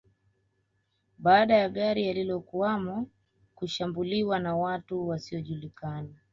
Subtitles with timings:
[1.17, 3.07] Baada ya gari alilokuwamo
[3.55, 6.13] kushambuliwa na watu wasiojulikana